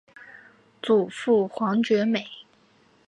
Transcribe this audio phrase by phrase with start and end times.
[0.81, 2.25] 祖父黄厥美。